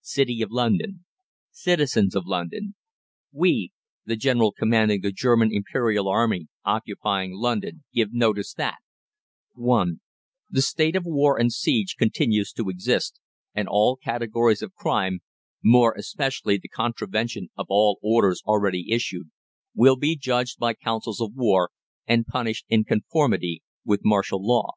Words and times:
CITY 0.00 0.40
OF 0.40 0.50
LONDON. 0.52 1.04
CITIZENS 1.50 2.14
OF 2.16 2.24
LONDON. 2.26 2.74
WE, 3.30 3.72
the 4.06 4.16
GENERAL 4.16 4.52
COMMANDING 4.52 5.02
the 5.02 5.12
German 5.12 5.52
Imperial 5.52 6.08
Army 6.08 6.48
occupying 6.64 7.34
London, 7.34 7.84
give 7.92 8.10
notice 8.10 8.54
that: 8.54 8.78
(1) 9.52 10.00
THE 10.48 10.62
STATE 10.62 10.96
OF 10.96 11.04
WAR 11.04 11.36
AND 11.38 11.48
OF 11.48 11.52
SIEGE 11.52 11.96
continues 11.98 12.54
to 12.54 12.70
exist, 12.70 13.20
and 13.54 13.68
all 13.68 13.96
categories 13.96 14.62
of 14.62 14.72
crime, 14.72 15.20
more 15.62 15.92
especially 15.94 16.56
the 16.56 16.68
contravention 16.68 17.50
of 17.54 17.66
all 17.68 17.98
orders 18.02 18.40
already 18.46 18.90
issued, 18.92 19.30
will 19.74 19.96
be 19.96 20.16
judged 20.16 20.58
by 20.58 20.72
Councils 20.72 21.20
of 21.20 21.32
War, 21.34 21.68
and 22.06 22.24
punished 22.26 22.64
in 22.70 22.84
conformity 22.84 23.62
with 23.84 24.00
martial 24.06 24.42
law. 24.42 24.70